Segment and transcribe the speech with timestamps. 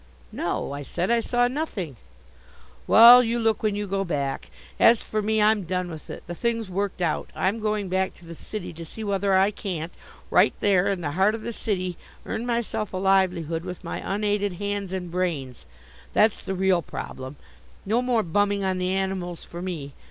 [0.31, 1.11] "No," I said.
[1.11, 1.95] "I saw nothing."
[2.87, 4.49] "Well, you look when you go back.
[4.79, 6.23] As for me, I'm done with it.
[6.25, 7.29] The thing's worked out.
[7.35, 9.93] I'm going back to the city to see whether I can't,
[10.31, 14.53] right there in the heart of the city, earn myself a livelihood with my unaided
[14.53, 15.67] hands and brains.
[16.13, 17.35] That's the real problem;
[17.85, 19.93] no more bumming on the animals for me.